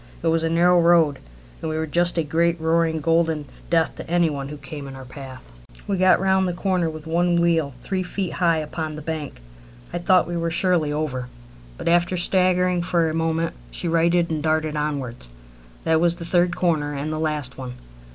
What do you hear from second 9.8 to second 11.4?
I thought we were surely over,